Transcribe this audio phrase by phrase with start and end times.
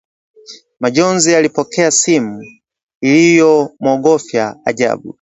[0.79, 2.43] Majonzi alipokea simu
[3.01, 5.09] iliyomwogofya ajabu